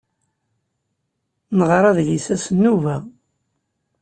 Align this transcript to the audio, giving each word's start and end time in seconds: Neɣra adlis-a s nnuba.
Neɣra 1.57 1.89
adlis-a 1.91 2.35
s 2.43 2.45
nnuba. 2.55 2.95